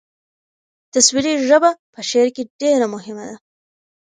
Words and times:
تصویري 0.93 1.33
ژبه 1.47 1.71
په 1.93 1.99
شعر 2.09 2.27
کې 2.35 2.43
ډېره 2.59 2.85
مهمه 2.93 3.23
ده. 3.29 3.37